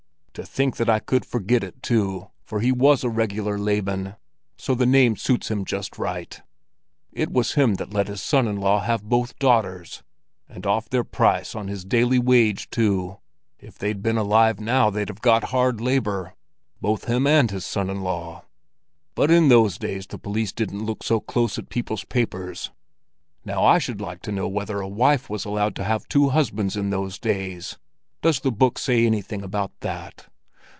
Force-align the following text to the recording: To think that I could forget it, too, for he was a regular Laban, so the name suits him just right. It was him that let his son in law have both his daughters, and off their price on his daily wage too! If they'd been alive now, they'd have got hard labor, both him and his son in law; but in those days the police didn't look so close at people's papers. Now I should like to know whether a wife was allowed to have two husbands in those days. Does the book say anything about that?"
To 0.35 0.45
think 0.45 0.77
that 0.77 0.89
I 0.89 0.99
could 0.99 1.25
forget 1.25 1.61
it, 1.61 1.83
too, 1.83 2.29
for 2.45 2.61
he 2.61 2.71
was 2.71 3.03
a 3.03 3.09
regular 3.09 3.59
Laban, 3.59 4.15
so 4.57 4.73
the 4.73 4.85
name 4.85 5.17
suits 5.17 5.51
him 5.51 5.65
just 5.65 5.97
right. 5.99 6.41
It 7.11 7.33
was 7.33 7.55
him 7.55 7.73
that 7.75 7.93
let 7.93 8.07
his 8.07 8.21
son 8.21 8.47
in 8.47 8.55
law 8.55 8.79
have 8.79 9.03
both 9.03 9.31
his 9.31 9.35
daughters, 9.39 10.03
and 10.47 10.65
off 10.65 10.87
their 10.87 11.03
price 11.03 11.53
on 11.53 11.67
his 11.67 11.83
daily 11.83 12.17
wage 12.17 12.69
too! 12.69 13.17
If 13.59 13.77
they'd 13.77 14.01
been 14.01 14.17
alive 14.17 14.57
now, 14.61 14.89
they'd 14.89 15.09
have 15.09 15.19
got 15.19 15.43
hard 15.43 15.81
labor, 15.81 16.33
both 16.79 17.05
him 17.09 17.27
and 17.27 17.51
his 17.51 17.65
son 17.65 17.89
in 17.89 18.01
law; 18.01 18.45
but 19.15 19.29
in 19.29 19.49
those 19.49 19.77
days 19.77 20.07
the 20.07 20.17
police 20.17 20.53
didn't 20.53 20.85
look 20.85 21.03
so 21.03 21.19
close 21.19 21.59
at 21.59 21.67
people's 21.67 22.05
papers. 22.05 22.71
Now 23.43 23.65
I 23.65 23.79
should 23.79 23.99
like 23.99 24.21
to 24.21 24.31
know 24.31 24.47
whether 24.47 24.79
a 24.79 24.87
wife 24.87 25.29
was 25.29 25.43
allowed 25.43 25.75
to 25.75 25.83
have 25.83 26.07
two 26.07 26.29
husbands 26.29 26.77
in 26.77 26.89
those 26.89 27.19
days. 27.19 27.77
Does 28.23 28.39
the 28.41 28.51
book 28.51 28.77
say 28.77 29.07
anything 29.07 29.41
about 29.41 29.71
that?" 29.79 30.27